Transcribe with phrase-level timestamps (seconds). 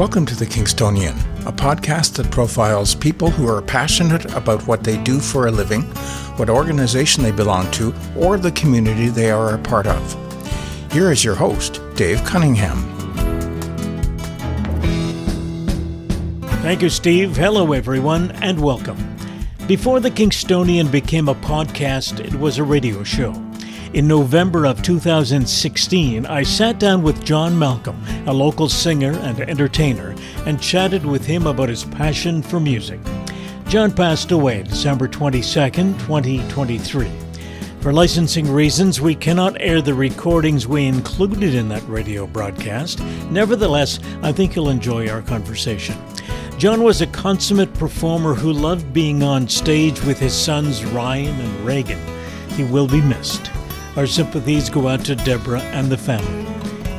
[0.00, 4.96] Welcome to The Kingstonian, a podcast that profiles people who are passionate about what they
[5.02, 5.82] do for a living,
[6.38, 10.90] what organization they belong to, or the community they are a part of.
[10.90, 12.78] Here is your host, Dave Cunningham.
[16.62, 17.36] Thank you, Steve.
[17.36, 18.96] Hello, everyone, and welcome.
[19.66, 23.49] Before The Kingstonian became a podcast, it was a radio show.
[23.92, 30.14] In November of 2016, I sat down with John Malcolm, a local singer and entertainer,
[30.46, 33.00] and chatted with him about his passion for music.
[33.66, 37.10] John passed away December 22, 2023.
[37.80, 43.00] For licensing reasons, we cannot air the recordings we included in that radio broadcast.
[43.28, 45.96] Nevertheless, I think you'll enjoy our conversation.
[46.58, 51.66] John was a consummate performer who loved being on stage with his sons Ryan and
[51.66, 51.98] Regan.
[52.50, 53.50] He will be missed.
[53.96, 56.46] Our sympathies go out to Deborah and the family.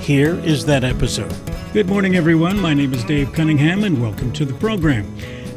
[0.02, 1.33] Here is that episode.
[1.71, 2.59] Good morning, everyone.
[2.59, 5.05] My name is Dave Cunningham, and welcome to the program.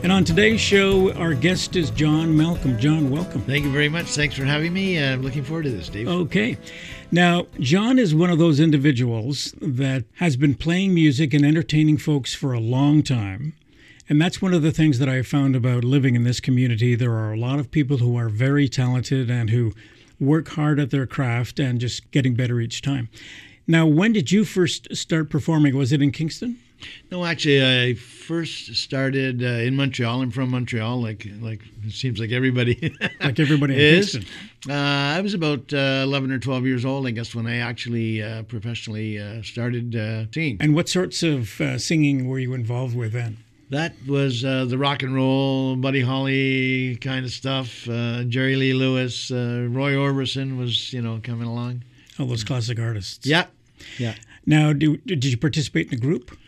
[0.04, 2.78] And on today's show, our guest is John Malcolm.
[2.78, 3.42] John, welcome.
[3.42, 4.06] Thank you very much.
[4.06, 4.96] Thanks for having me.
[4.96, 6.06] I'm looking forward to this, Dave.
[6.06, 6.56] Okay.
[7.10, 12.32] Now, John is one of those individuals that has been playing music and entertaining folks
[12.32, 13.54] for a long time.
[14.08, 16.94] And that's one of the things that I found about living in this community.
[16.94, 19.72] There are a lot of people who are very talented and who
[20.20, 23.08] work hard at their craft and just getting better each time.
[23.66, 25.76] Now, when did you first start performing?
[25.76, 26.58] Was it in Kingston?
[27.10, 30.20] No, actually, I first started uh, in Montreal.
[30.20, 34.16] I'm from Montreal, like like it seems like everybody, like everybody is.
[34.68, 38.22] Uh, I was about uh, 11 or 12 years old, I guess, when I actually
[38.22, 40.58] uh, professionally uh, started uh, singing.
[40.60, 43.38] And what sorts of singing were you involved with then?
[43.74, 47.88] That was uh, the rock and roll, Buddy Holly kind of stuff.
[47.88, 51.82] Uh, Jerry Lee Lewis, uh, Roy Orbison was, you know, coming along.
[52.20, 53.26] All those classic artists.
[53.26, 53.46] Yeah,
[53.98, 54.14] yeah.
[54.46, 56.38] Now, do, did you participate in a group?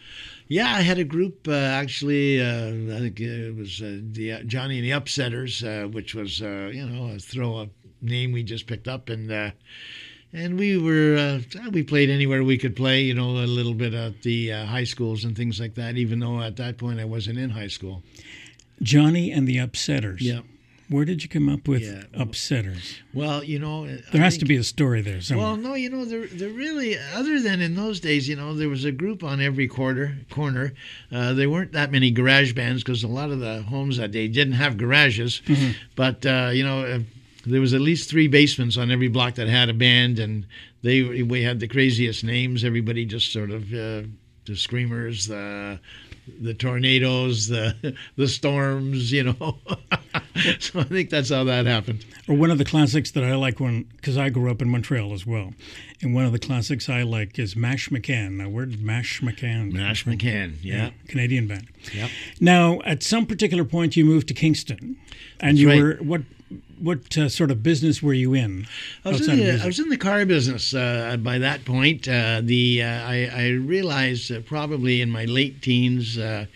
[0.47, 2.41] Yeah, I had a group uh, actually.
[2.41, 7.13] Uh, I think it was uh, the Johnny and the Upsetters, which was, you know,
[7.13, 7.69] a throw a
[8.03, 9.53] name we just picked up and
[10.37, 13.95] and we were uh, we played anywhere we could play you know a little bit
[13.95, 17.05] at the uh, high schools and things like that even though at that point i
[17.05, 18.03] wasn't in high school
[18.83, 20.41] johnny and the upsetters yeah
[20.89, 22.03] where did you come up with yeah.
[22.23, 25.47] upsetters well you know there I has think, to be a story there somewhere.
[25.47, 28.69] well no you know there, there really other than in those days you know there
[28.69, 30.75] was a group on every quarter corner
[31.11, 34.29] uh, there weren't that many garage bands because a lot of the homes that day
[34.29, 35.73] didn't have garages mm-hmm.
[35.97, 37.03] but uh, you know
[37.47, 40.47] there was at least three basements on every block that had a band, and
[40.83, 42.65] they we had the craziest names.
[42.65, 44.03] Everybody just sort of uh,
[44.47, 45.79] the screamers, the
[46.41, 49.59] the tornadoes, the the storms, you know.
[50.59, 52.05] so I think that's how that happened.
[52.29, 55.13] Or one of the classics that I like when because I grew up in Montreal
[55.13, 55.53] as well,
[56.03, 58.33] and one of the classics I like is Mashmakhan.
[58.33, 59.73] Now, where did Mashmakhan?
[59.73, 60.77] Mash McCann, yeah.
[60.77, 61.69] yeah, Canadian band.
[61.95, 62.11] Yep.
[62.41, 64.97] Now, at some particular point, you moved to Kingston,
[65.41, 65.83] and that's you right.
[65.83, 66.23] were what
[66.79, 68.67] what uh, sort of business were you in?
[69.05, 72.09] I was in, the, I was in the car business uh, by that point.
[72.09, 76.47] Uh, the uh, I, I, realized uh, probably in my late teens, uh,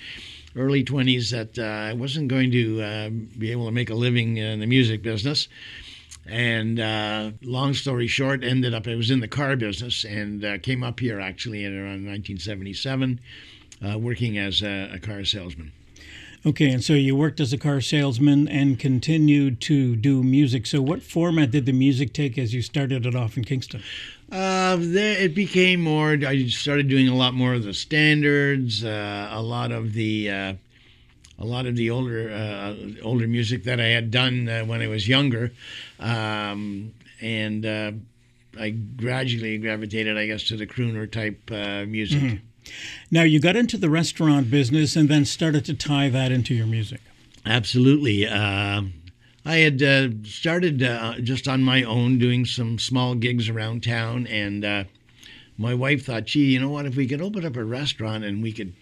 [0.57, 4.67] early twenties, that I wasn't going to be able to make a living in the
[4.67, 5.49] music business.
[6.27, 6.79] And
[7.43, 11.21] long story short, ended up I was in the car business and came up here
[11.21, 13.21] actually in around 1977,
[13.99, 15.73] working as a, a car salesman.
[16.45, 20.65] Okay, and so you worked as a car salesman and continued to do music.
[20.65, 23.83] So, what format did the music take as you started it off in Kingston?
[24.33, 26.12] Uh, there, it became more.
[26.27, 30.55] I started doing a lot more of the standards, uh, a lot of the, uh,
[31.39, 34.87] a lot of the older, uh, older music that I had done uh, when I
[34.87, 35.53] was younger,
[35.99, 37.93] um, and uh,
[38.59, 41.51] I gradually gravitated, I guess, to the crooner type
[41.87, 42.22] music.
[42.22, 42.47] Mm-hmm.
[43.11, 46.67] Now, you got into the restaurant business and then started to tie that into your
[46.67, 47.01] music.
[47.45, 48.27] Absolutely.
[48.27, 48.83] Uh,
[49.45, 54.27] I had uh, started uh, just on my own doing some small gigs around town,
[54.27, 54.84] and uh,
[55.57, 58.43] my wife thought, gee, you know what, if we could open up a restaurant and
[58.43, 58.75] we could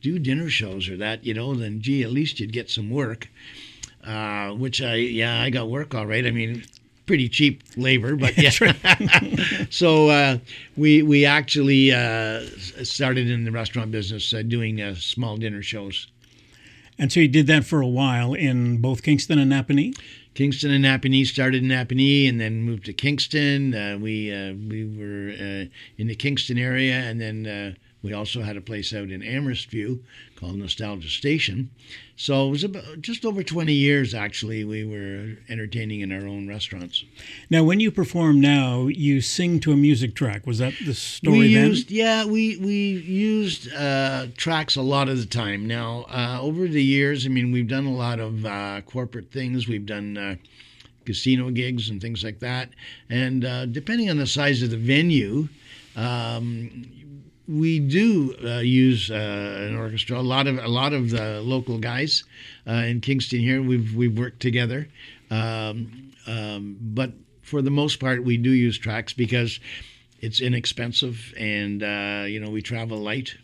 [0.00, 3.28] do dinner shows or that, you know, then gee, at least you'd get some work.
[4.04, 6.24] Uh, which I, yeah, I got work all right.
[6.24, 6.64] I mean,
[7.08, 8.50] pretty cheap labor, but yeah.
[9.70, 10.38] so uh,
[10.76, 12.42] we we actually uh,
[12.84, 16.06] started in the restaurant business uh, doing uh, small dinner shows.
[17.00, 19.96] And so you did that for a while in both Kingston and Napanee.
[20.34, 23.74] Kingston and Napanee started in Napanee and then moved to Kingston.
[23.74, 25.30] Uh, we uh, we were
[25.96, 30.00] in the Kingston area and then We also had a place out in Amherstview
[30.36, 31.70] called Nostalgia Station.
[32.16, 36.46] So it was about just over 20 years actually we were entertaining in our own
[36.48, 37.04] restaurants.
[37.50, 40.46] Now, when you perform now, you sing to a music track.
[40.46, 41.66] Was that the story we then?
[41.66, 46.66] used yeah we we used uh, tracks a lot of the time now uh, over
[46.68, 50.36] the years i mean we've done a lot of uh, corporate things we've done uh,
[51.04, 52.68] casino gigs and things like that
[53.10, 55.48] and uh, depending on the size of the venue
[55.96, 56.86] um,
[57.48, 60.18] we do uh, use uh, an orchestra.
[60.18, 62.24] A lot of a lot of the local guys
[62.66, 64.88] uh, in Kingston here, we've we've worked together,
[65.30, 67.12] um, um, but
[67.42, 69.58] for the most part, we do use tracks because
[70.20, 73.36] it's inexpensive and uh, you know we travel light.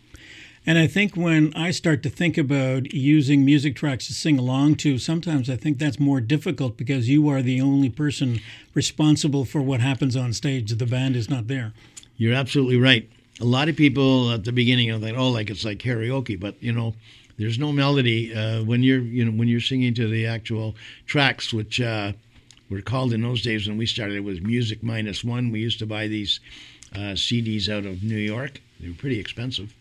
[0.67, 4.77] And I think when I start to think about using music tracks to sing along
[4.77, 8.41] to, sometimes I think that's more difficult because you are the only person
[8.73, 10.71] responsible for what happens on stage.
[10.71, 11.75] The band is not there.
[12.17, 13.11] You're absolutely right.
[13.41, 16.55] A lot of people at the beginning are like, "Oh, like it's like karaoke," but
[16.63, 16.95] you know,
[17.37, 20.77] there's no melody uh, when you're you know when you're singing to the actual
[21.07, 22.13] tracks, which uh,
[22.71, 24.17] were called in those days when we started.
[24.17, 25.51] It was music minus one.
[25.51, 26.39] We used to buy these
[26.95, 28.61] uh, CDs out of New York.
[28.81, 29.75] They were pretty expensive.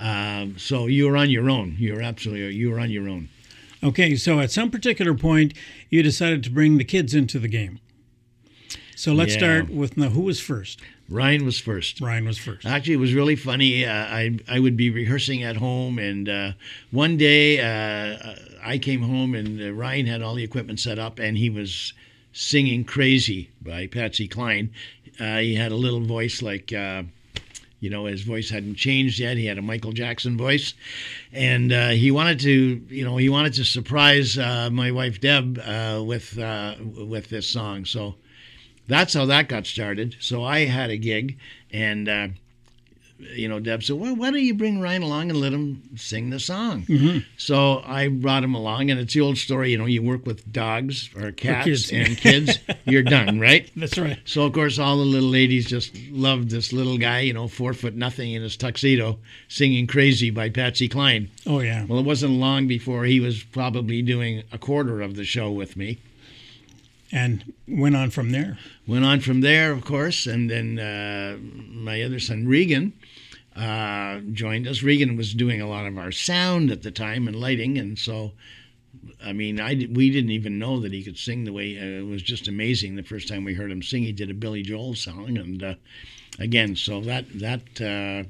[0.00, 1.76] Um, so you were on your own.
[1.78, 3.28] You were absolutely you were on your own.
[3.82, 5.52] Okay, so at some particular point,
[5.90, 7.80] you decided to bring the kids into the game.
[8.96, 9.38] So let's Yeah.
[9.40, 10.08] start with now.
[10.08, 10.80] Who was first?
[11.08, 12.00] Ryan was first.
[12.00, 12.64] Ryan was first.
[12.64, 13.84] Actually, it was really funny.
[13.84, 16.52] Uh, I I would be rehearsing at home, and uh,
[16.90, 21.18] one day uh, I came home, and uh, Ryan had all the equipment set up,
[21.18, 21.92] and he was
[22.32, 24.70] singing "Crazy" by Patsy Cline.
[25.20, 26.72] Uh, he had a little voice like.
[26.72, 27.04] Uh,
[27.80, 29.36] you know, his voice hadn't changed yet.
[29.36, 30.72] He had a Michael Jackson voice,
[31.34, 35.58] and uh, he wanted to, you know, he wanted to surprise uh, my wife Deb
[35.58, 37.84] uh, with uh, with this song.
[37.84, 38.14] So
[38.86, 40.16] that's how that got started.
[40.20, 41.38] So I had a gig,
[41.72, 42.28] and uh,
[43.18, 46.30] you know, Deb said, "Well, why don't you bring Ryan along and let him sing
[46.30, 46.84] the song?"
[47.36, 49.70] So I brought him along, and it's the old story.
[49.70, 51.92] You know, you work with dogs or cats kids.
[51.92, 53.70] and kids, you're done, right?
[53.76, 54.18] That's right.
[54.24, 57.72] So of course, all the little ladies just loved this little guy, you know, four
[57.72, 61.30] foot nothing in his tuxedo, singing "Crazy" by Patsy Cline.
[61.46, 61.84] Oh yeah.
[61.86, 65.76] Well, it wasn't long before he was probably doing a quarter of the show with
[65.76, 65.98] me.
[67.12, 68.58] And went on from there.
[68.86, 72.92] Went on from there, of course, and then uh, my other son Regan
[73.54, 74.82] uh, joined us.
[74.82, 78.32] Regan was doing a lot of our sound at the time and lighting, and so
[79.24, 81.78] I mean, I we didn't even know that he could sing the way.
[81.78, 84.02] Uh, it was just amazing the first time we heard him sing.
[84.02, 85.74] He did a Billy Joel song, and uh,
[86.38, 88.28] again, so that that uh,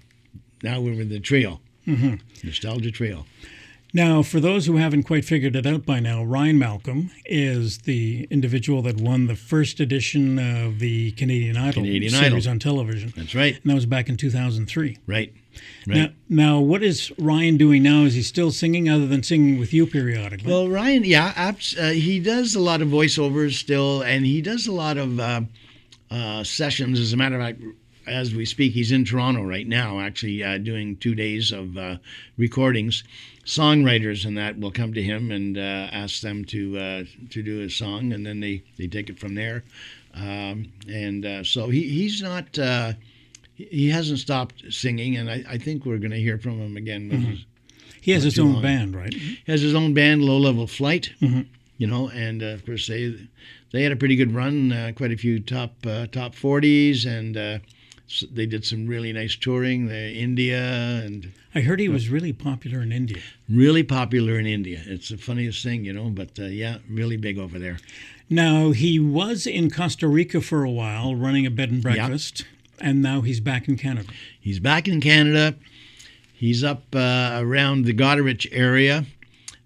[0.62, 2.14] now we were the trio, mm-hmm.
[2.46, 3.26] nostalgia trio.
[3.96, 8.26] Now, for those who haven't quite figured it out by now, Ryan Malcolm is the
[8.28, 12.50] individual that won the first edition of the Canadian Idol Canadian series Idol.
[12.50, 13.12] on television.
[13.16, 14.98] That's right, And that was back in 2003.
[15.06, 15.32] right,
[15.86, 16.14] Now, right.
[16.28, 18.02] now, what is Ryan doing now?
[18.02, 20.50] Is he still singing other than singing with you periodically?
[20.50, 24.66] Well, Ryan, yeah, abs- uh, he does a lot of voiceovers still, and he does
[24.66, 25.42] a lot of uh,
[26.10, 26.98] uh, sessions.
[26.98, 27.62] As a matter of fact,
[28.08, 31.96] as we speak, he's in Toronto right now, actually uh, doing two days of uh,
[32.36, 33.04] recordings.
[33.44, 35.60] Songwriters and that will come to him and uh,
[35.92, 39.34] ask them to uh, to do a song, and then they, they take it from
[39.34, 39.64] there.
[40.14, 42.58] Um, and uh, so he, he's not.
[42.58, 42.92] Uh,
[43.56, 47.10] he- hasn't stopped singing, and I, I think we're going to hear from him again.
[47.12, 47.44] Is-
[48.00, 48.62] he has his own long.
[48.62, 49.14] band, right?
[49.14, 51.12] he has his own band, Low Level Flight.
[51.22, 51.46] Mhm.
[51.78, 53.14] You know, and uh, of course they
[53.72, 57.36] they had a pretty good run, uh, quite a few top uh, top forties, and
[58.30, 59.86] they did some really nice touring.
[59.86, 60.60] The India
[61.04, 63.18] and I heard he was really popular in India.
[63.48, 64.82] really popular in India.
[64.86, 66.10] It's the funniest thing, you know.
[66.10, 67.78] But uh, yeah, really big over there.
[68.28, 72.44] Now, he was in Costa Rica for a while running a bed and breakfast,
[72.80, 74.08] and now he's back in Canada.
[74.40, 75.56] He's back in Canada.
[76.32, 79.06] He's up uh, around the Goderich area.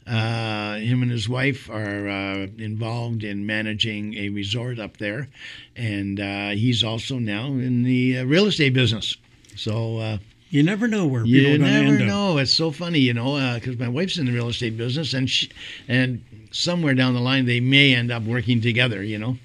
[0.08, 5.28] Uh, him and his wife are uh, involved in managing a resort up there,
[5.76, 9.16] and uh, he's also now in the uh, real estate business.
[9.56, 10.18] So uh,
[10.50, 12.08] You never know where people you are going to never end up.
[12.08, 12.38] know.
[12.38, 15.50] It's so funny, you know, because my wife's in the real estate business, and she,
[15.88, 19.02] and somewhere down the line they may end up working together.
[19.02, 19.36] You know.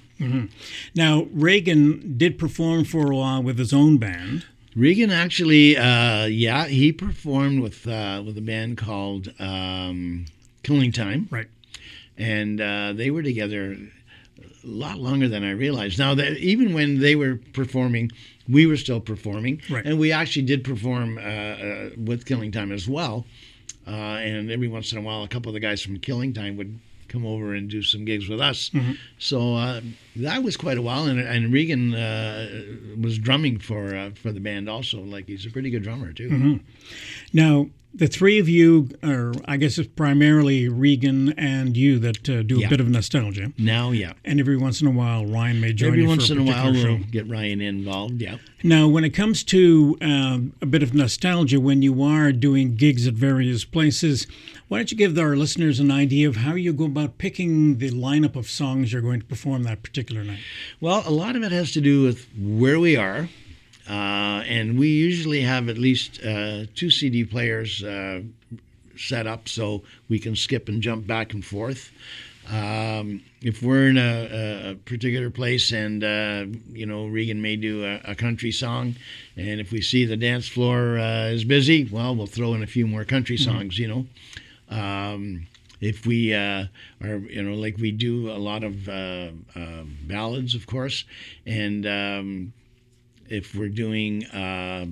[0.94, 4.46] Now, Regan did perform for a while with his own band.
[4.74, 10.24] Regan actually, uh, yeah, he performed with uh, with a band called um,
[10.64, 11.46] Killing Time, Right.
[12.18, 13.76] and uh, they were together
[14.40, 15.98] a lot longer than I realized.
[15.98, 18.10] Now, that even when they were performing,
[18.48, 19.84] we were still performing, Right.
[19.86, 23.24] and we actually did perform uh, uh, with Killing Time as well.
[23.86, 26.56] Uh, and every once in a while, a couple of the guys from Killing Time
[26.56, 26.78] would
[27.08, 28.70] come over and do some gigs with us.
[28.70, 28.92] Mm-hmm.
[29.18, 29.80] So uh,
[30.16, 32.62] that was quite a while, and, and Regan uh,
[33.00, 35.00] was drumming for uh, for the band also.
[35.00, 36.28] Like he's a pretty good drummer too.
[36.28, 36.56] Mm-hmm.
[37.32, 42.42] Now the three of you are, I guess it's primarily Regan and you that uh,
[42.42, 42.68] do a Yeah.
[42.68, 43.52] bit of nostalgia.
[43.56, 44.14] Now, yeah.
[44.24, 46.42] And every once in a while, Ryan may join Every you once for a in
[46.42, 48.20] a while, particular we'll get Ryan involved.
[48.20, 48.38] Yeah.
[48.64, 53.06] Now, when it comes to um, a bit of nostalgia, when you are doing gigs
[53.06, 54.26] at various places,
[54.66, 57.90] why don't you give our listeners an idea of how you go about picking the
[57.90, 60.40] lineup of songs you're going to perform that particular night?
[60.80, 63.28] Well, a lot of it has to do with where we are.
[63.88, 68.22] Uh, and we usually have at least uh, two CD players uh,
[68.96, 71.90] set up so we can skip and jump back and forth.
[72.50, 77.84] Um, if we're in a, a particular place and, uh, you know, Regan may do
[77.84, 78.96] a, a country song,
[79.36, 82.66] and if we see the dance floor uh, is busy, well, we'll throw in a
[82.66, 84.06] few more country songs, you know.
[84.70, 85.46] Um,
[85.84, 86.64] if we uh,
[87.02, 91.04] are, you know, like we do a lot of uh, uh, ballads, of course,
[91.44, 92.52] and um,
[93.28, 94.86] if we're doing uh,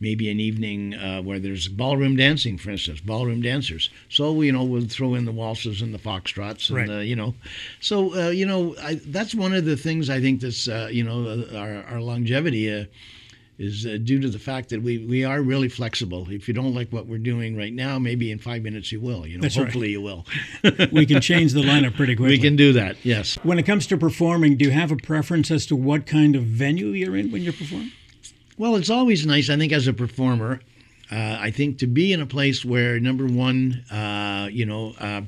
[0.00, 3.88] maybe an evening uh, where there's ballroom dancing, for instance, ballroom dancers.
[4.08, 6.90] So you know we'll throw in the waltzes and the foxtrots, and Right.
[6.90, 7.34] uh, you know,
[7.80, 11.04] so uh, you know I, that's one of the things I think that's uh, you
[11.04, 12.88] know our, our longevity.
[13.62, 16.26] Is uh, due to the fact that we, we are really flexible.
[16.28, 19.24] If you don't like what we're doing right now, maybe in five minutes you will.
[19.24, 19.66] You know, That's right.
[19.66, 20.26] hopefully you will.
[20.90, 22.36] We can change the lineup pretty quickly.
[22.36, 22.96] we can do that.
[23.04, 23.36] Yes.
[23.44, 26.42] When it comes to performing, do you have a preference as to what kind of
[26.42, 27.92] venue you're in when you're performing?
[28.58, 30.60] Well, it's always nice, I think, as a performer.
[31.10, 35.22] Uh, I think to be in a place where, number one, uh, you know, uh,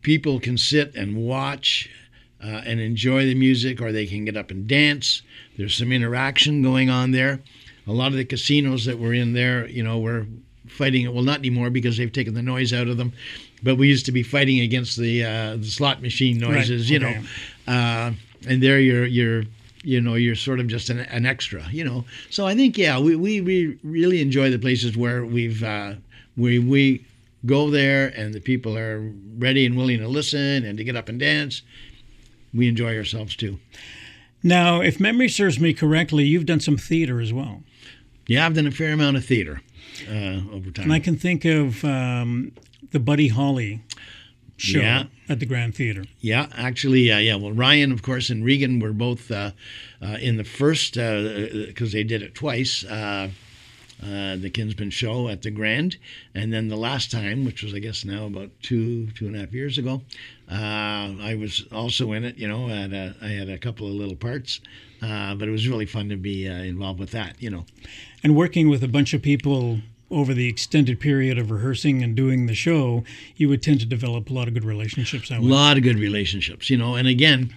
[0.00, 1.90] people can sit and watch
[2.42, 5.22] uh, and enjoy the music, or they can get up and dance.
[5.56, 7.40] There's some interaction going on there.
[7.86, 10.26] A lot of the casinos that were in there, you know, were
[10.68, 11.12] fighting it.
[11.12, 13.12] Well, not anymore because they've taken the noise out of them.
[13.62, 17.22] But we used to be fighting against the uh, the slot machine noises, you okay.
[17.66, 17.72] know.
[17.72, 18.12] Uh,
[18.48, 19.44] and there you're you're
[19.82, 22.04] you know you're sort of just an, an extra, you know.
[22.30, 25.94] So I think yeah, we, we, we really enjoy the places where we've uh,
[26.36, 27.04] we we
[27.46, 29.00] go there and the people are
[29.38, 31.62] ready and willing to listen and to get up and dance.
[32.52, 33.58] We enjoy ourselves too.
[34.42, 37.62] Now, if memory serves me correctly, you've done some theater as well.
[38.26, 39.60] Yeah, I've done a fair amount of theater
[40.08, 40.84] uh, over time.
[40.84, 42.52] And I can think of um,
[42.92, 43.82] the Buddy Holly
[44.56, 45.04] show Yeah.
[45.28, 46.04] at the Grand Theater.
[46.20, 47.34] Yeah, actually, uh, yeah.
[47.36, 49.50] Well, Ryan, of course, and Regan were both uh,
[50.02, 52.84] uh, in the first because they did it twice.
[52.84, 53.30] Uh,
[54.02, 55.98] uh, the Kinsmen show at the Grand,
[56.34, 59.40] and then the last time, which was I guess now about two two and a
[59.40, 60.00] half years ago,
[60.50, 62.36] uh, I was also in it.
[62.36, 64.60] You know, and, uh, I had a couple of little parts,
[65.02, 67.40] uh, but it was really fun to be uh, involved with that.
[67.40, 67.66] You know,
[68.22, 69.78] And working with a bunch of people
[70.10, 73.04] over the extended period of rehearsing and doing the show,
[73.36, 76.68] you would tend to develop a lot of good relationships a lot of good relationships.
[76.68, 77.54] You know, and again,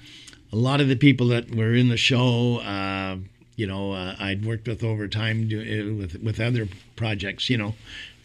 [0.51, 2.59] a lot of the people that were in the show.
[2.59, 3.17] Uh,
[3.55, 7.49] you know, uh, I'd worked with over time do, uh, with with other projects.
[7.49, 7.75] You know,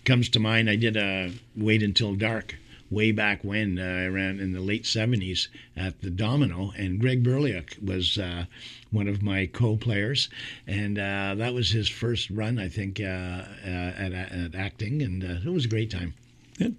[0.05, 0.69] comes to mind.
[0.69, 2.57] I did a Wait Until Dark
[2.91, 7.23] way back when uh, I ran in the late '70s at the Domino, and Greg
[7.25, 8.45] Berliuk was uh,
[8.91, 10.29] one of my co-players,
[10.67, 15.23] and uh, that was his first run, I think, uh, uh, at, at acting, and
[15.23, 16.15] uh, it was a great time.
[16.59, 16.77] Good.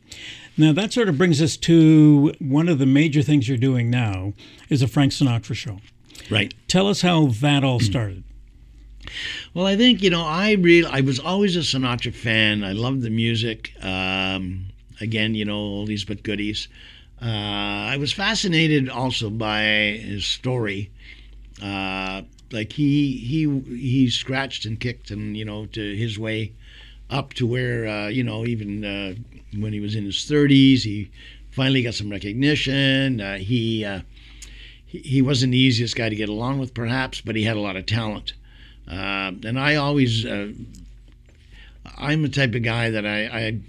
[0.57, 4.33] Now, that sort of brings us to one of the major things you're doing now
[4.67, 5.79] is a Frank Sinatra show.
[6.29, 6.53] Right.
[6.67, 8.23] Tell us how that all started.
[9.53, 12.63] Well, I think you know I really I was always a Sinatra fan.
[12.63, 13.73] I loved the music.
[13.81, 14.68] Um,
[15.01, 16.67] again, you know, oldies but goodies.
[17.21, 20.89] Uh, I was fascinated also by his story.
[21.61, 26.53] Uh, like he he he scratched and kicked and you know to his way
[27.09, 29.13] up to where uh, you know even uh,
[29.59, 31.11] when he was in his 30s he
[31.51, 33.19] finally got some recognition.
[33.21, 34.01] Uh, he, uh,
[34.85, 37.59] he he wasn't the easiest guy to get along with perhaps, but he had a
[37.59, 38.33] lot of talent.
[38.89, 40.51] Uh, and I always, uh,
[41.97, 43.59] I'm the type of guy that I, I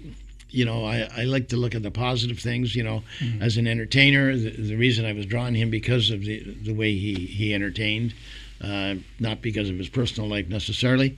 [0.51, 2.75] you know, I, I like to look at the positive things.
[2.75, 3.03] You know,
[3.39, 6.73] as an entertainer, the, the reason I was drawn to him because of the the
[6.73, 8.13] way he he entertained,
[8.61, 11.17] uh, not because of his personal life necessarily,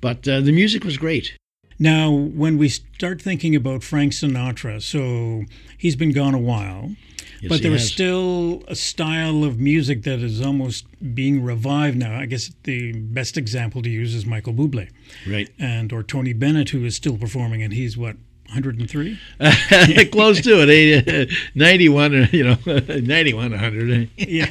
[0.00, 1.36] but uh, the music was great.
[1.78, 5.44] Now, when we start thinking about Frank Sinatra, so
[5.76, 6.92] he's been gone a while,
[7.42, 12.20] Yes, but there is still a style of music that is almost being revived now.
[12.20, 14.90] I guess the best example to use is Michael Bublé
[15.28, 18.14] right, and or Tony Bennett, who is still performing, and he's what
[18.52, 19.18] 103.
[20.12, 21.34] close to it, eh?
[21.54, 24.10] 91 you know, 91, 100.
[24.16, 24.50] yeah.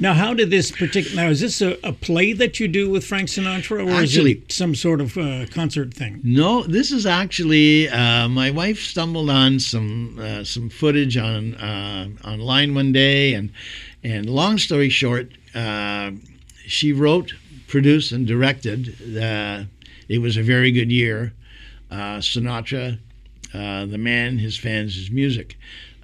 [0.00, 1.16] Now, how did this particular?
[1.16, 4.42] Now, is this a, a, play that you do with Frank Sinatra, or actually, is
[4.44, 6.20] it some sort of uh, concert thing?
[6.22, 12.08] No, this is actually uh, my wife stumbled on some uh, some footage on uh,
[12.24, 13.50] online one day, and
[14.04, 16.12] and long story short, uh,
[16.64, 17.34] she wrote,
[17.66, 18.94] produced, and directed.
[20.08, 21.32] it was a very good year.
[21.90, 22.98] Sinatra,
[23.52, 25.56] the man, his fans, his music.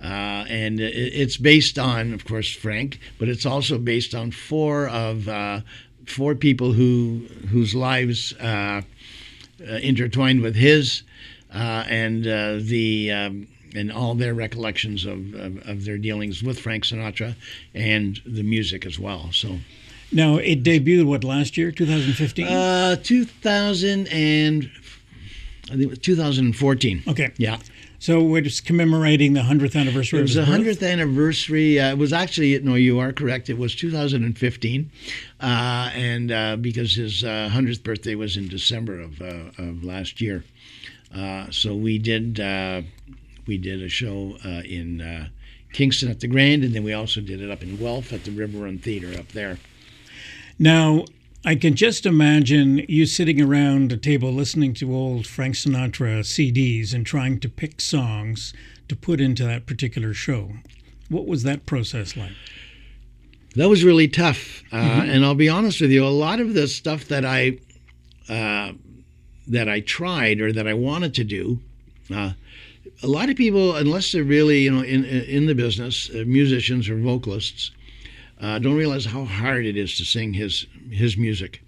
[0.04, 5.26] Uh, and it's based on, of course, Frank, but it's also based on four of
[5.28, 5.60] uh,
[6.04, 8.82] four people who whose lives uh,
[9.66, 11.04] uh intertwined with his,
[11.54, 16.60] uh, and uh, the um, and all their recollections of, of, of their dealings with
[16.60, 17.34] Frank Sinatra
[17.74, 19.30] and the music as well.
[19.32, 19.58] So.
[20.12, 22.46] Now it debuted what last year, 2015.
[22.46, 24.70] Uh, 2000 and
[25.64, 27.02] I think it was 2014.
[27.08, 27.32] Okay.
[27.36, 27.58] Yeah.
[27.98, 30.18] So we're just commemorating the 100th anniversary.
[30.18, 31.80] It was the 100th anniversary.
[31.80, 33.48] Uh, it was actually, no, you are correct.
[33.48, 34.90] It was 2015.
[35.40, 35.44] Uh,
[35.94, 40.44] and uh, because his 100th uh, birthday was in December of, uh, of last year.
[41.16, 42.38] Uh, so we did
[43.46, 45.30] we did a show in
[45.72, 48.32] Kingston at the Grand, and then we also did it up in Guelph at the
[48.32, 49.58] River Run Theater up there.
[50.58, 51.04] Now,
[51.46, 56.94] I can just imagine you sitting around a table listening to old Frank Sinatra CDs
[56.94, 58.54] and trying to pick songs
[58.88, 60.52] to put into that particular show.
[61.10, 62.32] What was that process like?
[63.56, 65.10] That was really tough, uh, mm-hmm.
[65.10, 66.06] and I'll be honest with you.
[66.06, 67.58] A lot of the stuff that I
[68.28, 68.72] uh,
[69.46, 71.60] that I tried or that I wanted to do,
[72.12, 72.32] uh,
[73.02, 76.88] a lot of people, unless they're really you know in in the business, uh, musicians
[76.88, 77.70] or vocalists,
[78.40, 81.62] uh, don't realize how hard it is to sing his his music.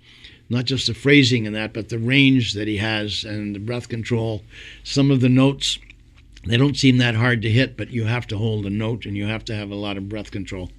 [0.48, 3.88] Not just the phrasing and that, but the range that he has and the breath
[3.88, 4.42] control.
[4.84, 5.78] Some of the notes,
[6.44, 9.16] they don't seem that hard to hit, but you have to hold a note and
[9.16, 10.70] you have to have a lot of breath control.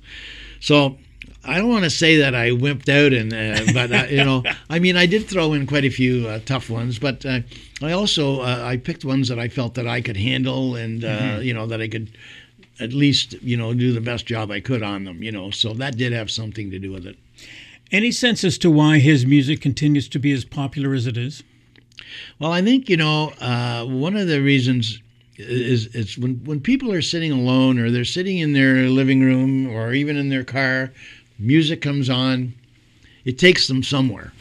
[0.61, 0.97] So
[1.43, 4.43] I don't want to say that I wimped out, and uh, but uh, you know,
[4.69, 7.39] I mean, I did throw in quite a few uh, tough ones, but uh,
[7.81, 11.07] I also uh, I picked ones that I felt that I could handle, and uh,
[11.07, 11.41] mm-hmm.
[11.41, 12.09] you know that I could
[12.79, 15.23] at least you know do the best job I could on them.
[15.23, 17.17] You know, so that did have something to do with it.
[17.91, 21.43] Any sense as to why his music continues to be as popular as it is?
[22.39, 24.99] Well, I think you know uh, one of the reasons
[25.37, 29.67] is it's when when people are sitting alone or they're sitting in their living room
[29.67, 30.91] or even in their car,
[31.39, 32.53] music comes on,
[33.23, 34.33] it takes them somewhere,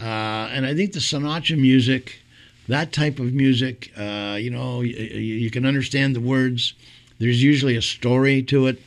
[0.00, 2.20] uh, and I think the Sinatra music,
[2.68, 6.74] that type of music, uh, you know, you, you can understand the words
[7.22, 8.82] there's usually a story to it.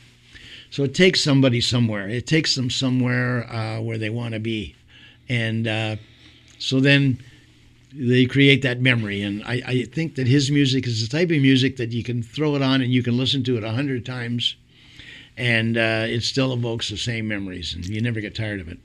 [0.70, 2.08] So it takes somebody somewhere.
[2.08, 4.74] It takes them somewhere uh, where they want to be.
[5.28, 5.96] And uh,
[6.58, 7.22] so then
[7.94, 9.22] they create that memory.
[9.22, 12.22] And I, I, think that his music is the type of music that you can
[12.22, 14.56] throw it on and you can listen to it a hundred times,
[15.36, 18.78] and uh, it still evokes the same memories, and you never get tired of it.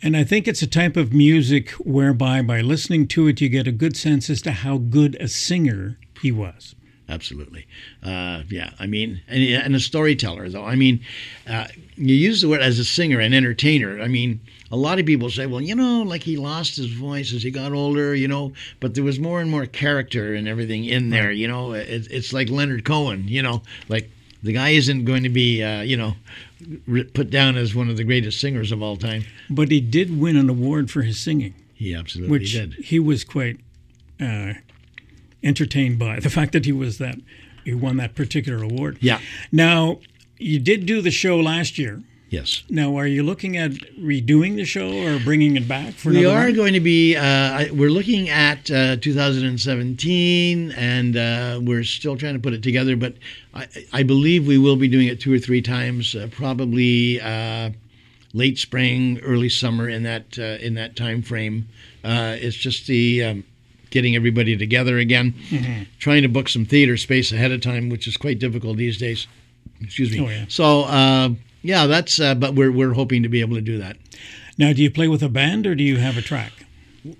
[0.00, 3.66] And I think it's a type of music whereby, by listening to it, you get
[3.66, 6.74] a good sense as to how good a singer he was
[7.12, 7.66] absolutely.
[8.02, 10.64] Uh, yeah, I mean, and, and, a storyteller, though.
[10.64, 11.00] I mean,
[11.48, 14.00] uh, you use the word as a singer and entertainer.
[14.00, 17.32] I mean, a lot of people say, well, you know, like he lost his voice
[17.32, 20.84] as he got older, you know, but there was more and more character and everything
[20.84, 21.72] in there, you know.
[21.72, 24.10] It, it's like Leonard Cohen, you know, like
[24.42, 26.14] the guy isn't going to be, uh, you know,
[27.14, 29.24] put down as one of the greatest singers of all time.
[29.50, 31.54] But he did win an award for his singing.
[31.74, 32.74] He absolutely which did.
[32.74, 33.58] He was quite
[34.20, 34.54] uh,
[35.42, 37.16] entertained by the fact that he was that
[37.64, 38.98] he won that particular award.
[39.00, 39.20] Yeah.
[39.50, 39.98] Now
[40.38, 42.02] you did do the show last year.
[42.32, 42.62] Yes.
[42.70, 46.08] Now, are you looking at redoing the show or bringing it back for?
[46.08, 46.56] We are month?
[46.56, 47.14] going to be.
[47.14, 52.96] Uh, we're looking at uh, 2017, and uh, we're still trying to put it together.
[52.96, 53.16] But
[53.52, 57.68] I, I, believe we will be doing it two or three times, uh, probably uh,
[58.32, 61.68] late spring, early summer in that uh, in that time frame.
[62.02, 63.44] it's just the um,
[63.92, 65.82] getting everybody together again, mm-hmm.
[66.00, 69.28] trying to book some theater space ahead of time, which is quite difficult these days.
[69.80, 70.20] Excuse me.
[70.20, 70.44] Oh, yeah.
[70.48, 71.28] So, uh,
[71.62, 73.96] yeah, that's, uh, but we're, we're hoping to be able to do that.
[74.58, 76.52] Now, do you play with a band or do you have a track?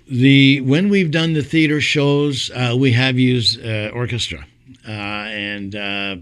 [0.09, 4.45] The when we've done the theater shows, uh, we have used uh, orchestra,
[4.87, 6.15] uh, and uh,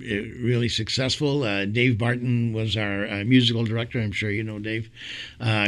[0.00, 1.42] really successful.
[1.66, 4.00] Dave Barton was our musical director.
[4.00, 4.90] I'm sure you know Dave.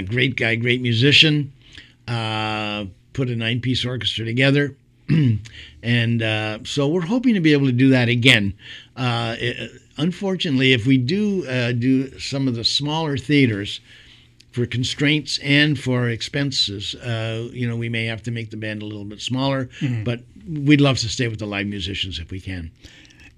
[0.08, 1.52] great guy, great musician.
[3.16, 4.76] Uh, put a nine piece orchestra together.
[5.82, 8.54] and uh, so we're hoping to be able to do that again.
[8.96, 13.80] Uh, it, unfortunately, if we do uh, do some of the smaller theaters,
[14.52, 18.80] for constraints and for expenses, uh, you know, we may have to make the band
[18.80, 19.66] a little bit smaller.
[19.80, 20.04] Mm-hmm.
[20.04, 22.70] But we'd love to stay with the live musicians if we can.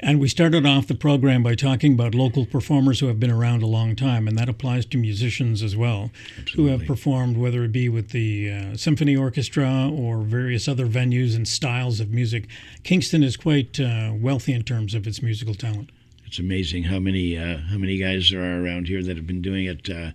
[0.00, 3.62] And we started off the program by talking about local performers who have been around
[3.62, 6.54] a long time, and that applies to musicians as well, Absolutely.
[6.54, 11.34] who have performed, whether it be with the uh, symphony orchestra or various other venues
[11.34, 12.46] and styles of music.
[12.84, 15.90] Kingston is quite uh, wealthy in terms of its musical talent
[16.28, 19.40] it's amazing how many uh, how many guys there are around here that have been
[19.40, 19.88] doing it.
[19.88, 20.10] Uh,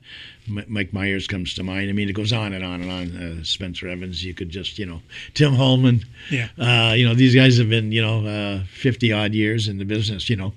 [0.47, 1.89] Mike Myers comes to mind.
[1.89, 3.17] I mean, it goes on and on and on.
[3.17, 5.01] Uh, Spencer Evans, you could just you know,
[5.33, 6.05] Tim Holman.
[6.29, 6.49] Yeah.
[6.55, 9.85] Uh, you know, these guys have been you know uh, fifty odd years in the
[9.85, 10.29] business.
[10.29, 10.53] You know,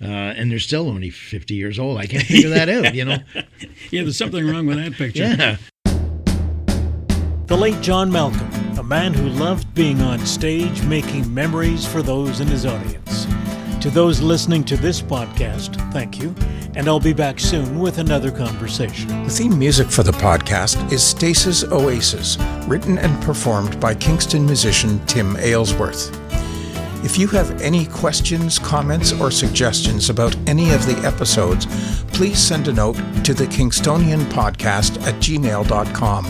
[0.00, 1.98] uh, and they're still only fifty years old.
[1.98, 2.94] I can't figure that out.
[2.94, 3.18] You know.
[3.90, 5.24] yeah, there's something wrong with that picture.
[5.24, 5.56] Yeah.
[7.46, 12.40] The late John Malcolm, a man who loved being on stage, making memories for those
[12.40, 13.26] in his audience.
[13.84, 16.34] To those listening to this podcast, thank you,
[16.74, 19.24] and I'll be back soon with another conversation.
[19.24, 25.04] The theme music for the podcast is Stasis Oasis, written and performed by Kingston musician
[25.04, 26.10] Tim Aylesworth.
[27.04, 31.66] If you have any questions, comments, or suggestions about any of the episodes,
[32.06, 36.24] please send a note to the Kingstonian Podcast at gmail.com.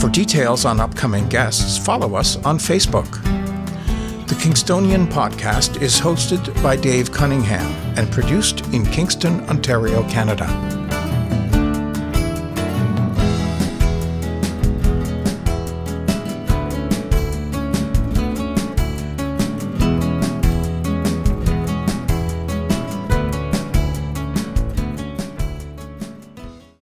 [0.00, 3.37] For details on upcoming guests, follow us on Facebook.
[4.38, 7.66] Kingstonian podcast is hosted by Dave Cunningham
[7.98, 10.77] and produced in Kingston, Ontario, Canada.